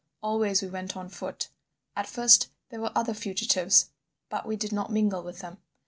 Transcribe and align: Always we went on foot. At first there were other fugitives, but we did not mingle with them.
Always 0.23 0.63
we 0.63 0.67
went 0.69 0.97
on 0.97 1.09
foot. 1.09 1.49
At 1.95 2.07
first 2.09 2.49
there 2.69 2.81
were 2.81 2.91
other 2.95 3.13
fugitives, 3.13 3.91
but 4.29 4.47
we 4.47 4.55
did 4.55 4.71
not 4.71 4.91
mingle 4.91 5.21
with 5.21 5.41
them. 5.41 5.59